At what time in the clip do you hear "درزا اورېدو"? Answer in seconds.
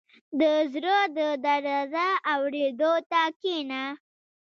1.45-2.93